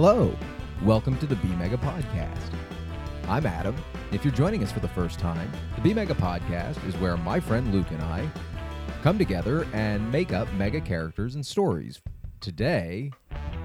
Hello, 0.00 0.32
welcome 0.84 1.18
to 1.18 1.26
the 1.26 1.34
B 1.34 1.48
Mega 1.56 1.76
Podcast. 1.76 2.52
I'm 3.26 3.44
Adam. 3.44 3.74
If 4.12 4.24
you're 4.24 4.32
joining 4.32 4.62
us 4.62 4.70
for 4.70 4.78
the 4.78 4.86
first 4.86 5.18
time, 5.18 5.50
the 5.74 5.80
B 5.80 5.92
Mega 5.92 6.14
Podcast 6.14 6.86
is 6.86 6.96
where 6.98 7.16
my 7.16 7.40
friend 7.40 7.74
Luke 7.74 7.90
and 7.90 8.00
I 8.02 8.30
come 9.02 9.18
together 9.18 9.66
and 9.72 10.08
make 10.12 10.32
up 10.32 10.46
mega 10.52 10.80
characters 10.80 11.34
and 11.34 11.44
stories. 11.44 12.00
Today 12.38 13.10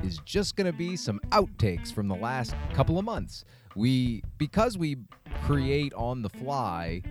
is 0.04 0.18
just 0.26 0.56
going 0.56 0.66
to 0.66 0.76
be 0.76 0.96
some 0.96 1.20
outtakes 1.30 1.94
from 1.94 2.08
the 2.08 2.16
last 2.16 2.56
couple 2.74 2.98
of 2.98 3.06
months. 3.06 3.46
We 3.76 4.24
because 4.40 4.76
we 4.76 4.98
create 5.44 5.94
on 5.94 6.24
the 6.24 6.30
fly, 6.30 7.04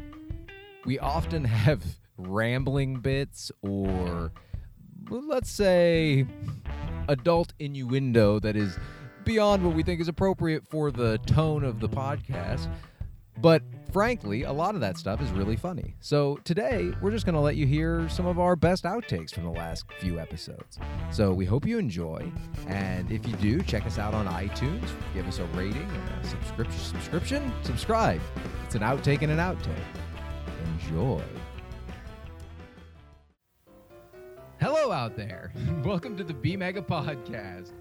we 0.85 0.99
often 0.99 1.45
have 1.63 1.85
rambling 2.17 2.97
bits 2.97 3.53
or 3.63 4.33
let's 5.09 5.49
say 5.49 6.27
adult 7.07 7.53
innuendo 7.61 8.41
that 8.41 8.57
is 8.57 8.77
beyond 9.25 9.65
what 9.65 9.75
we 9.75 9.83
think 9.83 10.01
is 10.01 10.09
appropriate 10.09 10.67
for 10.67 10.91
the 10.91 11.19
tone 11.27 11.65
of 11.65 11.81
the 11.81 11.89
podcast. 11.89 12.69
But 13.39 13.63
frankly, 13.93 14.43
a 14.43 14.53
lot 14.53 14.75
of 14.75 14.81
that 14.83 14.99
stuff 14.99 15.21
is 15.21 15.31
really 15.31 15.57
funny. 15.57 15.95
So 16.01 16.39
today, 16.45 16.93
we're 17.01 17.11
just 17.11 17.25
going 17.25 17.35
to 17.35 17.41
let 17.41 17.57
you 17.57 17.67
hear 17.67 18.09
some 18.09 18.27
of 18.27 18.39
our 18.39 18.57
best 18.57 18.85
outtakes 18.85 19.33
from 19.33 19.45
the 19.45 19.51
last 19.51 19.85
few 19.99 20.21
episodes. 20.21 20.79
So 21.11 21.33
we 21.33 21.45
hope 21.45 21.67
you 21.67 21.79
enjoy. 21.79 22.31
And 22.69 23.11
if 23.11 23.27
you 23.27 23.35
do, 23.37 23.63
check 23.63 23.87
us 23.87 23.99
out 23.99 24.15
on 24.15 24.27
iTunes. 24.27 24.89
Give 25.15 25.27
us 25.27 25.39
a 25.39 25.45
rating 25.47 25.83
and 25.83 26.25
a 26.25 26.29
subscription. 26.29 26.81
Subscription? 26.81 27.53
Subscribe. 27.63 28.21
It's 28.65 28.75
an 28.75 28.83
outtake 28.83 29.23
and 29.23 29.33
an 29.33 29.39
outtake. 29.39 29.69
Enjoy. 30.81 31.23
Hello 34.61 34.93
out 34.93 35.17
there. 35.17 35.53
Welcome 35.85 36.17
to 36.17 36.23
the 36.23 36.35
B 36.35 36.57
Mega 36.57 36.83
Podcast. 36.83 37.73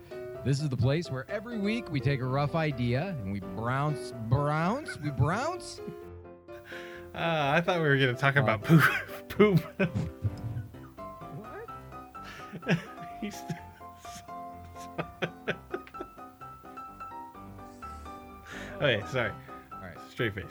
This 0.43 0.59
is 0.59 0.69
the 0.69 0.77
place 0.77 1.11
where 1.11 1.29
every 1.29 1.59
week 1.59 1.91
we 1.91 1.99
take 1.99 2.19
a 2.19 2.25
rough 2.25 2.55
idea 2.55 3.15
and 3.21 3.31
we 3.31 3.39
brounce, 3.41 4.11
brounce, 4.27 4.97
we 5.03 5.11
brounce. 5.11 5.79
Uh, 7.13 7.51
I 7.55 7.61
thought 7.61 7.79
we 7.81 7.87
were 7.87 7.97
going 7.97 8.15
to 8.15 8.19
talk 8.19 8.35
Oh. 8.37 8.41
about 8.41 8.63
poop. 8.63 8.81
poop. 9.29 9.59
What? 11.37 11.67
He's. 13.21 13.37
okay, 18.77 19.03
sorry. 19.11 19.31
All 19.73 19.79
right, 19.81 19.97
Straight 20.09 20.33
face. 20.33 20.45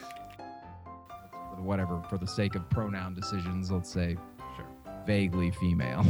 whatever. 1.58 2.00
For 2.08 2.16
the 2.18 2.26
sake 2.26 2.54
of 2.54 2.68
pronoun 2.70 3.14
decisions, 3.14 3.70
let's 3.72 3.90
say 3.90 4.16
Sure. 4.56 4.66
vaguely 5.06 5.50
female. 5.52 6.04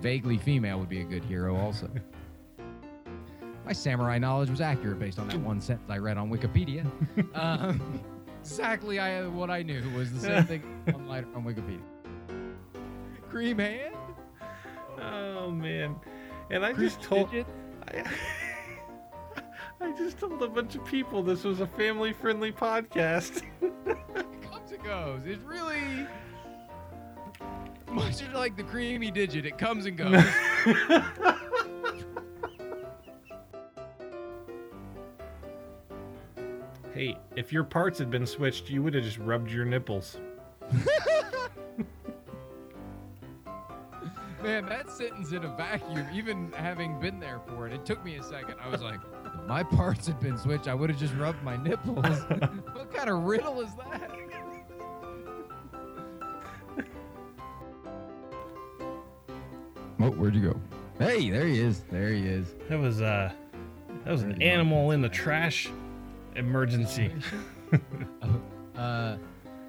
vaguely 0.00 0.36
female 0.38 0.80
would 0.80 0.88
be 0.88 1.00
a 1.02 1.04
good 1.04 1.24
hero, 1.24 1.54
also. 1.56 1.88
My 3.72 3.74
samurai 3.74 4.18
knowledge 4.18 4.50
was 4.50 4.60
accurate 4.60 4.98
based 4.98 5.18
on 5.18 5.28
that 5.28 5.40
one 5.40 5.58
sentence 5.58 5.88
I 5.88 5.96
read 5.96 6.18
on 6.18 6.30
Wikipedia. 6.30 6.84
um, 7.34 8.02
exactly 8.42 8.98
I, 8.98 9.26
what 9.26 9.48
I 9.48 9.62
knew 9.62 9.80
was 9.96 10.12
the 10.12 10.20
same 10.20 10.44
thing 10.44 10.84
on, 10.94 11.08
on 11.08 11.42
Wikipedia. 11.42 11.80
Cream 13.30 13.56
hand? 13.56 13.94
Oh 15.00 15.50
man, 15.50 15.96
and 16.50 16.66
I 16.66 16.74
Cream 16.74 16.90
just 16.90 17.00
told. 17.00 17.30
I, 17.88 18.04
I 19.80 19.92
just 19.96 20.18
told 20.18 20.42
a 20.42 20.48
bunch 20.48 20.74
of 20.74 20.84
people 20.84 21.22
this 21.22 21.42
was 21.42 21.60
a 21.60 21.66
family-friendly 21.66 22.52
podcast. 22.52 23.42
It 23.62 24.42
comes 24.42 24.70
and 24.70 24.84
goes. 24.84 25.22
It's 25.24 25.42
really 25.44 26.06
much 27.90 28.22
like 28.34 28.54
the 28.58 28.64
creamy 28.64 29.10
digit. 29.10 29.46
It 29.46 29.56
comes 29.56 29.86
and 29.86 29.96
goes. 29.96 30.22
Hey, 37.02 37.18
if 37.36 37.52
your 37.52 37.64
parts 37.64 37.98
had 37.98 38.10
been 38.10 38.26
switched, 38.26 38.70
you 38.70 38.82
would 38.82 38.94
have 38.94 39.02
just 39.04 39.18
rubbed 39.18 39.50
your 39.50 39.64
nipples. 39.64 40.18
Man, 44.42 44.66
that 44.66 44.90
sentence 44.90 45.32
in 45.32 45.44
a 45.44 45.56
vacuum, 45.56 46.06
even 46.12 46.52
having 46.52 46.98
been 47.00 47.20
there 47.20 47.40
for 47.46 47.66
it, 47.66 47.72
it 47.72 47.86
took 47.86 48.04
me 48.04 48.16
a 48.16 48.22
second. 48.22 48.56
I 48.60 48.68
was 48.68 48.82
like, 48.82 49.00
if 49.24 49.32
my 49.46 49.62
parts 49.62 50.06
had 50.06 50.18
been 50.20 50.36
switched, 50.36 50.66
I 50.66 50.74
would 50.74 50.90
have 50.90 50.98
just 50.98 51.14
rubbed 51.14 51.42
my 51.42 51.56
nipples. 51.56 52.04
what 52.72 52.92
kind 52.92 53.08
of 53.08 53.22
riddle 53.22 53.60
is 53.60 53.70
that? 53.76 54.10
Oh, 60.00 60.10
where'd 60.10 60.34
you 60.34 60.50
go? 60.50 60.60
Hey, 60.98 61.30
there 61.30 61.46
he 61.46 61.60
is. 61.60 61.84
There 61.90 62.08
he 62.08 62.26
is. 62.26 62.56
That 62.68 62.80
was 62.80 63.00
uh, 63.00 63.30
that 64.04 64.10
was 64.10 64.22
an 64.22 64.30
did 64.30 64.42
you 64.42 64.48
want 64.48 64.58
animal 64.58 64.90
in 64.90 65.00
the 65.00 65.08
trash 65.08 65.70
emergency. 66.36 67.12
uh, 68.76 69.16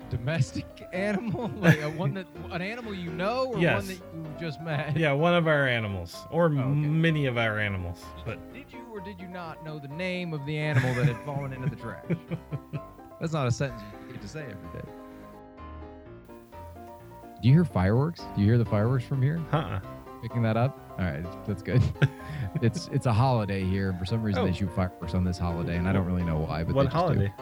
domestic 0.10 0.66
animal, 0.94 1.50
like 1.60 1.82
a 1.82 1.90
one 1.90 2.14
that 2.14 2.28
an 2.52 2.62
animal 2.62 2.94
you 2.94 3.12
know, 3.12 3.48
or 3.54 3.60
Yes. 3.60 3.76
one 3.84 3.88
that 3.88 3.96
you 4.16 4.36
just 4.40 4.62
met. 4.62 4.96
Yeah, 4.98 5.12
one 5.14 5.34
of 5.34 5.48
our 5.48 5.68
animals, 5.68 6.18
or 6.32 6.46
okay. 6.46 6.56
many 6.56 7.26
of 7.26 7.38
our 7.38 7.60
animals. 7.60 8.04
But 8.26 8.38
Did 8.54 8.66
you 8.72 8.80
or 8.92 9.00
did 9.02 9.20
you 9.20 9.28
not 9.28 9.64
know 9.66 9.80
the 9.80 9.88
name 9.88 10.34
of 10.34 10.46
the 10.46 10.58
animal 10.58 10.94
that 10.96 11.06
had 11.06 11.18
fallen 11.26 11.52
into 11.54 11.70
the 11.70 11.76
trash? 11.76 12.06
That's 13.20 13.34
not 13.34 13.48
a 13.48 13.52
sentence 13.52 13.82
you 14.08 14.14
get 14.14 14.22
to 14.22 14.28
say 14.28 14.42
every 14.44 14.80
day. 14.82 14.88
Do 17.42 17.48
you 17.50 17.54
hear 17.56 17.66
fireworks? 17.66 18.22
Do 18.36 18.42
you 18.42 18.48
hear 18.48 18.58
the 18.58 18.66
fireworks 18.66 19.04
from 19.06 19.22
here? 19.22 19.42
uh-uh. 19.52 19.80
Picking 20.22 20.42
that 20.44 20.56
up? 20.58 20.80
All 21.00 21.06
right, 21.06 21.26
that's 21.48 21.64
good. 21.64 21.82
it's 22.62 22.88
it's 22.94 23.06
a 23.08 23.14
holiday 23.14 23.64
here, 23.64 23.94
for 24.00 24.06
some 24.06 24.22
reason 24.22 24.44
Oh. 24.44 24.46
they 24.46 24.54
shoot 24.54 24.72
fireworks 24.76 25.14
on 25.16 25.24
this 25.24 25.38
holiday, 25.40 25.78
and 25.78 25.88
I 25.88 25.94
don't 25.94 26.06
really 26.06 26.24
know 26.24 26.38
why. 26.38 26.64
But 26.64 26.76
what 26.76 26.84
they 26.84 26.86
just 26.88 26.94
do. 26.96 27.00
holiday? 27.00 27.34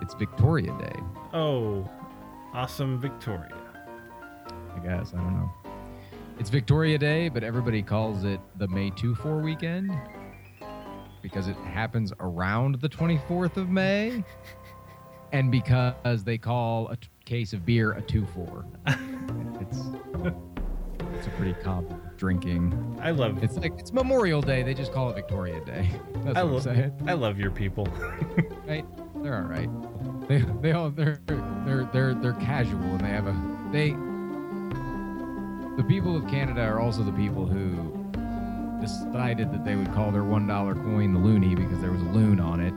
It's 0.00 0.14
Victoria 0.14 0.72
Day, 0.78 0.98
Oh, 1.34 1.88
awesome 2.54 2.98
Victoria. 2.98 3.54
I 4.74 4.78
guess. 4.78 5.12
I 5.12 5.18
don't 5.18 5.34
know. 5.34 5.52
It's 6.38 6.48
Victoria 6.48 6.96
Day, 6.96 7.28
but 7.28 7.44
everybody 7.44 7.82
calls 7.82 8.24
it 8.24 8.40
the 8.56 8.66
May 8.68 8.88
2 8.90 9.14
4 9.14 9.40
weekend 9.40 9.92
because 11.20 11.48
it 11.48 11.56
happens 11.56 12.14
around 12.20 12.76
the 12.80 12.88
24th 12.88 13.58
of 13.58 13.68
May 13.68 14.24
and 15.32 15.50
because 15.52 16.24
they 16.24 16.38
call 16.38 16.88
a 16.88 16.96
t- 16.96 17.08
case 17.26 17.52
of 17.52 17.66
beer 17.66 17.92
a 17.92 18.00
2 18.00 18.24
4. 18.24 18.64
It's, 19.60 19.82
it's 21.20 21.26
a 21.26 21.30
pretty 21.32 21.52
common 21.62 22.00
drinking. 22.16 22.98
I 23.02 23.10
love 23.10 23.44
It's 23.44 23.58
like 23.58 23.78
it's 23.78 23.92
Memorial 23.92 24.40
Day. 24.40 24.62
They 24.62 24.72
just 24.72 24.90
call 24.90 25.10
it 25.10 25.16
Victoria 25.16 25.62
Day. 25.66 25.90
That's 26.24 26.38
I 26.38 26.42
what 26.42 26.48
I'm 26.48 26.52
love 26.54 26.62
saying. 26.62 26.92
I 27.06 27.12
love 27.12 27.38
your 27.38 27.50
people. 27.50 27.86
Right? 28.66 28.84
They're 29.20 29.34
all 29.34 29.48
right. 29.48 29.68
They 30.28 30.38
they 30.62 30.70
all 30.72 30.90
they're 30.90 31.20
they're 31.26 31.90
they're 31.92 32.14
they're 32.14 32.34
casual 32.34 32.80
and 32.84 33.00
they 33.00 33.08
have 33.08 33.26
a 33.26 33.34
they. 33.72 33.90
The 35.76 35.82
people 35.88 36.16
of 36.16 36.28
Canada 36.28 36.62
are 36.62 36.78
also 36.78 37.02
the 37.02 37.10
people 37.10 37.46
who 37.46 37.72
decided 38.80 39.52
that 39.52 39.64
they 39.64 39.74
would 39.74 39.92
call 39.92 40.12
their 40.12 40.22
one 40.22 40.46
dollar 40.46 40.76
coin 40.76 41.12
the 41.12 41.18
loonie 41.18 41.56
because 41.56 41.80
there 41.80 41.90
was 41.90 42.00
a 42.00 42.10
loon 42.10 42.38
on 42.38 42.60
it. 42.60 42.72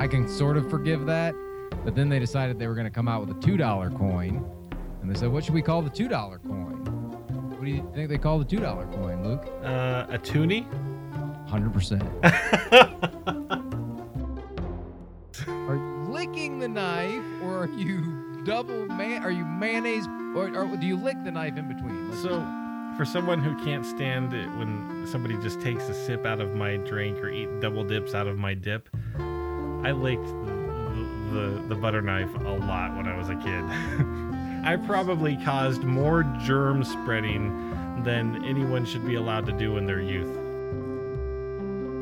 I 0.00 0.06
can 0.06 0.28
sort 0.28 0.56
of 0.56 0.70
forgive 0.70 1.06
that, 1.06 1.34
but 1.84 1.96
then 1.96 2.08
they 2.08 2.20
decided 2.20 2.60
they 2.60 2.68
were 2.68 2.76
going 2.76 2.86
to 2.86 2.90
come 2.90 3.08
out 3.08 3.26
with 3.26 3.36
a 3.36 3.40
two 3.40 3.56
dollar 3.56 3.90
coin, 3.90 4.48
and 5.00 5.10
they 5.10 5.18
said, 5.18 5.28
"What 5.32 5.42
should 5.44 5.54
we 5.54 5.62
call 5.62 5.82
the 5.82 5.90
two 5.90 6.06
dollar 6.06 6.38
coin?" 6.38 6.61
What 7.62 7.68
do 7.68 7.74
you 7.74 7.88
think 7.94 8.08
they 8.08 8.18
call 8.18 8.40
the 8.40 8.44
two 8.44 8.58
dollar 8.58 8.86
coin, 8.86 9.22
Luke? 9.22 9.46
Uh, 9.62 10.06
a 10.08 10.18
toonie? 10.18 10.66
Hundred 11.46 11.72
percent. 11.72 12.02
Are 15.46 15.76
you 15.76 16.06
licking 16.08 16.58
the 16.58 16.66
knife, 16.66 17.22
or 17.44 17.58
are 17.58 17.68
you 17.68 18.42
double 18.44 18.86
man? 18.86 19.22
Are 19.22 19.30
you 19.30 19.44
mayonnaise, 19.44 20.08
or, 20.34 20.52
or 20.56 20.76
do 20.76 20.84
you 20.84 20.96
lick 20.96 21.22
the 21.22 21.30
knife 21.30 21.56
in 21.56 21.68
between? 21.68 22.10
Let's 22.10 22.22
So, 22.22 22.40
for 22.96 23.04
someone 23.04 23.38
who 23.38 23.56
can't 23.64 23.86
stand 23.86 24.34
it 24.34 24.48
when 24.56 25.06
somebody 25.06 25.36
just 25.36 25.60
takes 25.60 25.88
a 25.88 25.94
sip 25.94 26.26
out 26.26 26.40
of 26.40 26.56
my 26.56 26.78
drink 26.78 27.18
or 27.18 27.30
eat 27.30 27.60
double 27.60 27.84
dips 27.84 28.12
out 28.12 28.26
of 28.26 28.38
my 28.38 28.54
dip, 28.54 28.88
I 29.84 29.92
licked 29.92 30.26
the, 30.26 31.30
the, 31.30 31.64
the 31.68 31.76
butter 31.76 32.02
knife 32.02 32.34
a 32.34 32.58
lot 32.58 32.96
when 32.96 33.06
I 33.06 33.16
was 33.16 33.28
a 33.28 33.36
kid. 33.36 34.32
I 34.64 34.76
probably 34.76 35.36
caused 35.44 35.82
more 35.82 36.22
germ 36.40 36.84
spreading 36.84 38.02
than 38.04 38.44
anyone 38.44 38.84
should 38.84 39.04
be 39.06 39.16
allowed 39.16 39.46
to 39.46 39.52
do 39.52 39.76
in 39.76 39.86
their 39.86 40.00
youth. 40.00 40.36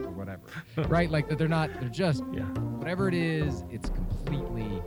or 0.06 0.10
whatever. 0.10 0.42
right? 0.88 1.10
Like 1.10 1.28
that 1.28 1.38
they're 1.38 1.48
not. 1.48 1.70
They're 1.80 1.88
just 1.88 2.22
Yeah. 2.32 2.42
whatever 2.78 3.08
it 3.08 3.14
is. 3.14 3.64
It's 3.70 3.88
completely 3.90 4.82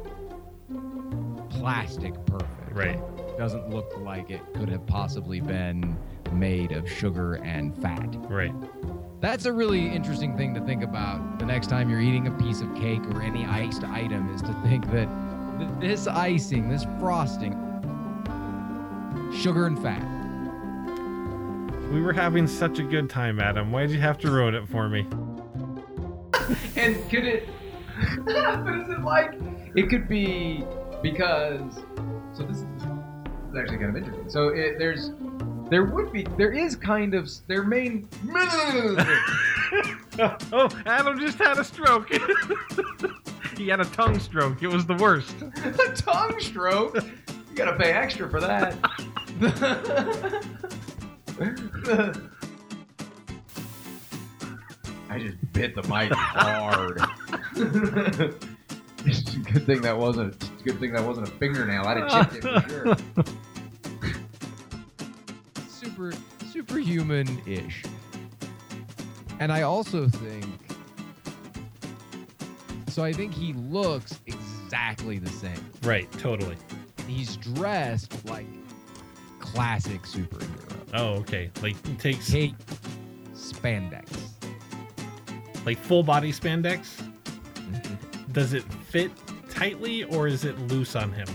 plastic 1.49 2.13
perfect. 2.25 2.49
Right. 2.73 2.99
Doesn't 3.37 3.69
look 3.69 3.95
like 3.99 4.29
it 4.29 4.41
could 4.53 4.69
have 4.69 4.85
possibly 4.85 5.39
been 5.41 5.97
made 6.31 6.71
of 6.71 6.89
sugar 6.89 7.35
and 7.35 7.75
fat. 7.81 8.15
Right. 8.29 8.53
That's 9.21 9.45
a 9.45 9.53
really 9.53 9.87
interesting 9.87 10.35
thing 10.37 10.53
to 10.55 10.61
think 10.61 10.83
about 10.83 11.39
the 11.39 11.45
next 11.45 11.67
time 11.67 11.89
you're 11.89 12.01
eating 12.01 12.27
a 12.27 12.31
piece 12.31 12.61
of 12.61 12.73
cake 12.75 13.01
or 13.13 13.21
any 13.21 13.45
iced 13.45 13.83
item 13.83 14.33
is 14.33 14.41
to 14.43 14.53
think 14.63 14.89
that 14.91 15.07
this 15.79 16.07
icing, 16.07 16.67
this 16.69 16.85
frosting, 16.99 17.53
sugar 19.43 19.67
and 19.67 19.77
fat. 19.83 20.01
We 21.91 22.01
were 22.01 22.13
having 22.13 22.47
such 22.47 22.79
a 22.79 22.83
good 22.83 23.09
time, 23.09 23.41
Adam. 23.41 23.73
Why'd 23.73 23.89
you 23.89 23.99
have 23.99 24.17
to 24.19 24.31
ruin 24.31 24.55
it 24.55 24.65
for 24.69 24.87
me? 24.87 25.01
and 26.77 27.09
could 27.09 27.25
it? 27.25 27.49
but 28.25 28.73
is 28.73 28.89
it 28.89 29.01
like 29.01 29.33
it 29.75 29.89
could 29.89 30.07
be 30.07 30.63
because? 31.01 31.83
So 32.31 32.43
this 32.43 32.59
is, 32.59 32.65
this 32.75 32.83
is 32.83 33.57
actually 33.59 33.77
kind 33.79 33.89
of 33.89 33.97
interesting. 33.97 34.29
So 34.29 34.47
it, 34.47 34.79
there's 34.79 35.11
there 35.69 35.83
would 35.83 36.13
be 36.13 36.25
there 36.37 36.53
is 36.53 36.77
kind 36.77 37.13
of 37.13 37.29
their 37.47 37.63
main 37.63 38.07
oh, 40.53 40.69
Adam 40.85 41.19
just 41.19 41.37
had 41.37 41.57
a 41.57 41.65
stroke. 41.65 42.09
he 43.57 43.67
had 43.67 43.81
a 43.81 43.85
tongue 43.85 44.19
stroke. 44.19 44.63
It 44.63 44.69
was 44.69 44.85
the 44.85 44.95
worst. 44.95 45.35
a 45.41 45.93
tongue 45.95 46.39
stroke. 46.39 46.95
You 46.95 47.55
gotta 47.55 47.77
pay 47.77 47.91
extra 47.91 48.29
for 48.29 48.39
that. 48.39 48.77
I 55.09 55.19
just 55.19 55.53
bit 55.53 55.75
the 55.75 55.83
mic 55.83 56.11
hard. 56.11 57.01
It's 59.05 59.33
a 59.35 59.39
good 59.39 59.65
thing 59.65 59.81
that 59.81 59.97
wasn't. 59.97 60.33
It's 60.35 60.61
a 60.61 60.63
good 60.63 60.79
thing 60.79 60.93
that 60.93 61.03
wasn't 61.03 61.27
a 61.27 61.31
fingernail. 61.31 61.83
I'd 61.85 61.97
have 61.97 62.31
chipped 62.31 62.45
it 62.45 62.63
for 62.63 62.69
sure. 62.69 62.95
Super, 65.67 66.13
superhuman-ish. 66.51 67.83
And 69.39 69.51
I 69.51 69.63
also 69.63 70.07
think. 70.07 70.45
So 72.87 73.03
I 73.03 73.11
think 73.11 73.33
he 73.33 73.51
looks 73.53 74.21
exactly 74.25 75.19
the 75.19 75.29
same. 75.29 75.59
Right, 75.83 76.09
totally. 76.13 76.55
He's 77.05 77.35
dressed 77.35 78.25
like 78.25 78.47
classic 79.53 80.01
superhero. 80.03 80.75
Oh, 80.93 81.13
okay. 81.19 81.51
Like 81.61 81.75
he 81.87 81.93
takes 81.95 82.29
Take 82.29 82.53
spandex. 83.33 84.09
like 85.65 85.77
full 85.77 86.03
body 86.03 86.31
spandex. 86.31 87.01
Does 88.31 88.53
it 88.53 88.63
fit 88.63 89.11
tightly 89.49 90.03
or 90.05 90.27
is 90.27 90.43
it 90.45 90.57
loose 90.67 90.95
on 90.95 91.11
him? 91.11 91.27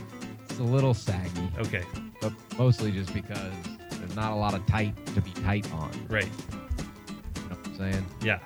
It's 0.48 0.58
a 0.58 0.62
little 0.62 0.94
saggy, 0.94 1.48
Okay, 1.58 1.84
but 2.20 2.32
mostly 2.58 2.90
just 2.90 3.14
because 3.14 3.52
there's 3.92 4.16
not 4.16 4.32
a 4.32 4.34
lot 4.34 4.54
of 4.54 4.66
tight 4.66 4.94
to 5.14 5.20
be 5.20 5.30
tight 5.30 5.70
on. 5.74 5.90
right. 6.08 6.24
You 6.24 7.42
know 7.48 7.56
what 7.56 7.66
I'm 7.66 7.76
saying? 7.76 8.06
Yeah. 8.22 8.38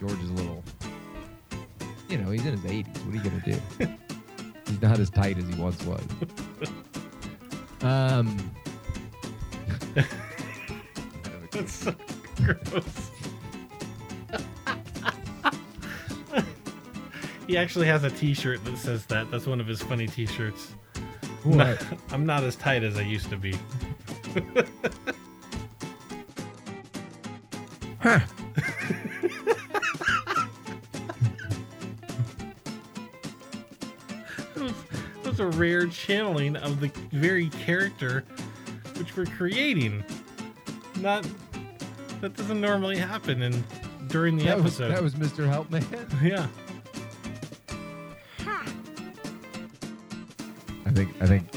George 0.00 0.18
is 0.20 0.30
a 0.30 0.34
little. 0.34 0.62
You 2.08 2.18
know, 2.18 2.30
he's 2.30 2.44
in 2.46 2.52
his 2.58 2.60
80s. 2.70 2.86
What 3.04 3.14
are 3.14 3.16
you 3.16 3.30
gonna 3.30 3.42
do? 3.44 3.94
he's 4.66 4.80
not 4.82 4.98
as 4.98 5.10
tight 5.10 5.36
as 5.38 5.46
he 5.48 5.54
once 5.60 5.82
was. 5.84 6.00
Um. 7.84 8.50
That's 11.50 11.72
so 11.72 11.94
gross. 12.42 13.10
he 17.46 17.58
actually 17.58 17.86
has 17.86 18.04
a 18.04 18.10
t-shirt 18.10 18.64
that 18.64 18.78
says 18.78 19.04
that. 19.06 19.30
That's 19.30 19.46
one 19.46 19.60
of 19.60 19.66
his 19.66 19.82
funny 19.82 20.06
t-shirts. 20.06 20.74
What? 21.42 21.86
I'm 22.10 22.24
not 22.24 22.42
as 22.42 22.56
tight 22.56 22.82
as 22.82 22.96
I 22.96 23.02
used 23.02 23.28
to 23.30 23.36
be. 23.36 23.54
That 28.04 28.28
a 35.44 35.56
rare 35.56 35.86
channeling 35.86 36.56
of 36.56 36.80
the 36.80 36.88
very 37.12 37.48
character 37.50 38.24
which 38.96 39.16
we're 39.16 39.26
creating. 39.26 40.02
Not 41.00 41.26
that 42.20 42.34
doesn't 42.36 42.60
normally 42.60 42.96
happen 42.96 43.42
in 43.42 43.64
during 44.08 44.36
the 44.36 44.44
that, 44.44 44.56
was, 44.56 44.80
episode. 44.80 44.94
that 44.94 45.02
was 45.02 45.14
Mr. 45.14 45.46
Helpman. 45.46 45.82
yeah. 46.22 46.46
I 50.86 50.90
think. 50.90 51.10
I 51.20 51.26
think. 51.26 51.48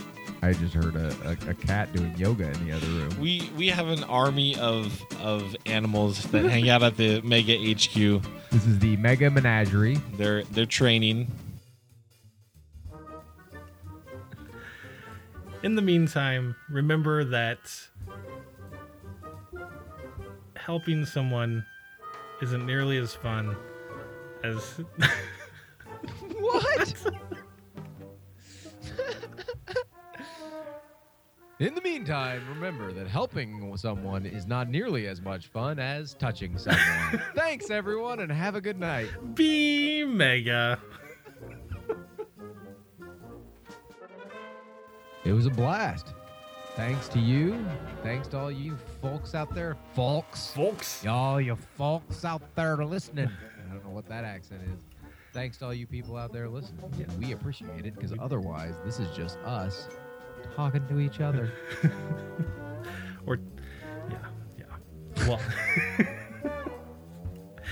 I 0.43 0.53
just 0.53 0.73
heard 0.73 0.95
a, 0.95 1.15
a, 1.25 1.49
a 1.49 1.53
cat 1.53 1.91
doing 1.93 2.15
yoga 2.15 2.51
in 2.51 2.67
the 2.67 2.71
other 2.71 2.87
room. 2.87 3.19
We 3.19 3.49
we 3.57 3.69
have 3.69 3.87
an 3.87 4.03
army 4.03 4.55
of 4.57 5.01
of 5.21 5.55
animals 5.65 6.23
that 6.25 6.45
hang 6.45 6.69
out 6.69 6.83
at 6.83 6.95
the 6.97 7.21
Mega 7.21 7.57
HQ. 7.57 8.23
This 8.51 8.65
is 8.65 8.79
the 8.79 8.97
Mega 8.97 9.29
Menagerie. 9.29 9.99
They're 10.15 10.43
they're 10.43 10.65
training. 10.65 11.31
In 15.63 15.75
the 15.75 15.81
meantime, 15.81 16.55
remember 16.69 17.23
that 17.25 17.59
helping 20.55 21.05
someone 21.05 21.65
isn't 22.41 22.65
nearly 22.65 22.97
as 22.97 23.13
fun 23.15 23.55
as 24.43 24.81
What? 26.39 26.93
In 31.59 31.73
the 31.73 31.81
meantime, 31.81 32.43
remember 32.49 32.93
that 32.93 33.07
helping 33.07 33.75
someone 33.77 34.27
is 34.27 34.45
not 34.45 34.69
nearly 34.69 35.07
as 35.07 35.19
much 35.21 35.47
fun 35.47 35.79
as 35.79 36.13
touching 36.13 36.55
someone. 36.59 37.19
Thanks, 37.35 37.71
everyone, 37.71 38.19
and 38.19 38.31
have 38.31 38.53
a 38.53 38.61
good 38.61 38.79
night. 38.79 39.09
be 39.33 40.05
mega. 40.05 40.79
It 45.27 45.33
was 45.33 45.45
a 45.45 45.49
blast. 45.49 46.13
Thanks 46.77 47.09
to 47.09 47.19
you. 47.19 47.65
Thanks 48.01 48.29
to 48.29 48.37
all 48.37 48.49
you 48.49 48.77
folks 49.01 49.35
out 49.35 49.53
there. 49.53 49.75
Folks. 49.93 50.51
Folks. 50.51 51.03
Y'all, 51.03 51.41
you 51.41 51.57
folks 51.77 52.23
out 52.23 52.41
there 52.55 52.77
listening. 52.85 53.29
I 53.29 53.73
don't 53.73 53.83
know 53.83 53.91
what 53.91 54.07
that 54.07 54.23
accent 54.23 54.61
is. 54.73 54.79
Thanks 55.33 55.57
to 55.57 55.65
all 55.65 55.73
you 55.73 55.85
people 55.85 56.15
out 56.15 56.31
there 56.31 56.47
listening. 56.47 56.89
Yeah, 56.97 57.07
we 57.19 57.33
appreciate 57.33 57.85
it 57.85 57.93
because 57.95 58.13
otherwise, 58.17 58.75
this 58.85 58.99
is 58.99 59.13
just 59.13 59.37
us 59.39 59.89
talking 60.55 60.87
to 60.87 60.99
each 60.99 61.19
other. 61.19 61.51
Or 63.25 63.37
yeah, 64.09 64.17
yeah. 64.57 65.27
Well 65.27 65.41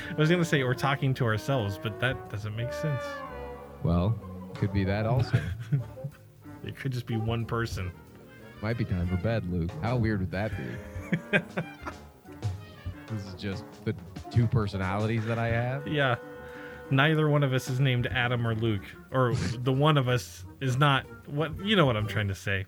I 0.09 0.13
was 0.17 0.29
gonna 0.29 0.43
say 0.43 0.61
we're 0.65 0.73
talking 0.73 1.13
to 1.13 1.23
ourselves, 1.23 1.79
but 1.81 1.97
that 2.01 2.29
doesn't 2.29 2.57
make 2.57 2.73
sense. 2.73 3.03
Well, 3.81 4.19
could 4.55 4.73
be 4.73 4.83
that 4.83 5.05
also. 5.05 5.39
It 6.65 6.75
could 6.75 6.91
just 6.91 7.05
be 7.05 7.17
one 7.17 7.45
person. 7.45 7.91
Might 8.61 8.77
be 8.77 8.85
time 8.85 9.07
for 9.07 9.17
bed, 9.17 9.51
Luke. 9.51 9.69
How 9.81 9.95
weird 9.97 10.21
would 10.21 10.31
that 10.31 10.51
be? 10.57 11.39
this 13.07 13.25
is 13.27 13.33
just 13.35 13.63
the 13.83 13.93
two 14.31 14.47
personalities 14.47 15.25
that 15.25 15.37
I 15.37 15.47
have. 15.47 15.87
Yeah. 15.87 16.15
Neither 16.91 17.29
one 17.29 17.43
of 17.43 17.53
us 17.53 17.69
is 17.69 17.79
named 17.79 18.07
Adam 18.07 18.47
or 18.47 18.55
Luke. 18.55 18.83
Or 19.11 19.33
the 19.59 19.73
one 19.73 19.97
of 19.97 20.07
us 20.07 20.45
is 20.61 20.77
not 20.77 21.05
what 21.27 21.51
you 21.65 21.75
know 21.75 21.85
what 21.85 21.97
I'm 21.97 22.07
trying 22.07 22.27
to 22.27 22.35
say. 22.35 22.65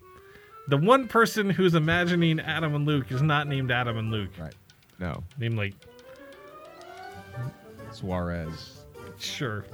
The 0.68 0.76
one 0.76 1.08
person 1.08 1.48
who's 1.48 1.74
imagining 1.74 2.40
Adam 2.40 2.74
and 2.74 2.84
Luke 2.84 3.10
is 3.10 3.22
not 3.22 3.46
named 3.48 3.70
Adam 3.70 3.96
and 3.96 4.10
Luke. 4.10 4.30
Right. 4.38 4.54
No, 4.98 5.22
Named 5.38 5.56
like 5.56 5.74
Suarez. 7.92 8.84
sure. 9.18 9.64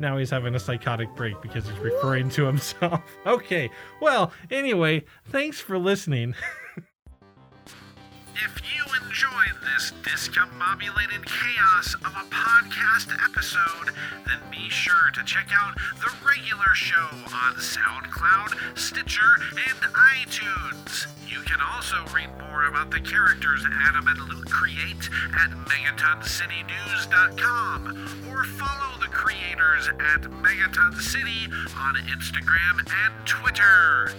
Now 0.00 0.16
he's 0.16 0.30
having 0.30 0.54
a 0.54 0.58
psychotic 0.58 1.14
break 1.14 1.40
because 1.42 1.68
he's 1.68 1.78
referring 1.78 2.30
to 2.30 2.44
himself. 2.46 3.02
Okay. 3.26 3.70
Well, 4.00 4.32
anyway, 4.50 5.04
thanks 5.26 5.60
for 5.60 5.78
listening. 5.78 6.34
If 8.42 8.62
you 8.74 8.99
enjoyed 9.10 9.58
this 9.74 9.90
discombobulated 10.02 11.24
chaos 11.26 11.94
of 11.94 12.14
a 12.14 12.24
podcast 12.30 13.10
episode, 13.24 13.90
then 14.24 14.38
be 14.52 14.70
sure 14.70 15.10
to 15.12 15.24
check 15.24 15.48
out 15.52 15.74
the 15.98 16.12
regular 16.24 16.72
show 16.74 17.08
on 17.34 17.56
SoundCloud, 17.56 18.78
Stitcher, 18.78 19.34
and 19.50 19.80
iTunes. 20.14 21.08
You 21.28 21.40
can 21.40 21.60
also 21.60 21.96
read 22.14 22.30
more 22.38 22.66
about 22.66 22.92
the 22.92 23.00
characters 23.00 23.66
Adam 23.82 24.06
and 24.06 24.20
Luke 24.28 24.48
create 24.48 25.10
at 25.34 25.50
MegatonCityNews.com 25.66 28.30
or 28.30 28.44
follow 28.44 28.96
the 29.00 29.08
creators 29.08 29.88
at 29.88 30.22
Megaton 30.22 30.94
City 31.00 31.48
on 31.76 31.96
Instagram 31.96 32.78
and 32.78 33.26
Twitter. 33.26 34.12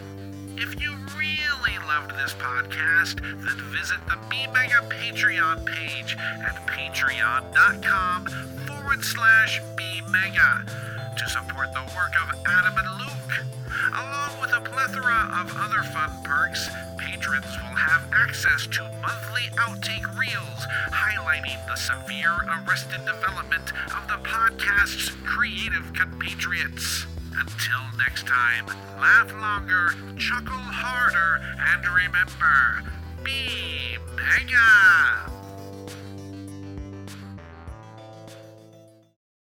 If 0.57 0.81
you 0.81 0.91
really 1.17 1.77
loved 1.87 2.11
this 2.17 2.33
podcast, 2.33 3.21
then 3.21 3.57
visit 3.71 3.99
the 4.07 4.17
B 4.29 4.47
Mega 4.53 4.81
Patreon 4.89 5.65
page 5.65 6.17
at 6.45 6.55
patreon.com 6.67 8.25
forward 8.67 9.03
slash 9.03 9.61
B 9.77 9.83
Mega 10.09 10.65
to 11.17 11.29
support 11.29 11.73
the 11.73 11.83
work 11.95 12.13
of 12.23 12.35
Adam 12.45 12.73
and 12.77 12.99
Luke. 12.99 13.45
Along 13.93 14.41
with 14.41 14.51
a 14.53 14.61
plethora 14.61 15.29
of 15.39 15.55
other 15.57 15.83
fun 15.83 16.11
perks, 16.23 16.69
patrons 16.97 17.45
will 17.61 17.75
have 17.75 18.03
access 18.13 18.67
to 18.67 18.83
monthly 19.01 19.49
outtake 19.57 20.07
reels 20.17 20.67
highlighting 20.91 21.65
the 21.67 21.75
severe 21.75 22.35
arrested 22.59 23.01
development 23.05 23.71
of 23.95 24.07
the 24.07 24.19
podcast's 24.27 25.11
creative 25.25 25.93
compatriots. 25.93 27.05
Until 27.37 27.97
next 27.97 28.27
time, 28.27 28.65
laugh 28.99 29.31
longer, 29.33 29.93
chuckle 30.17 30.57
harder, 30.57 31.41
and 31.57 31.87
remember, 31.87 32.83
be 33.23 33.97
mega! 34.15 35.40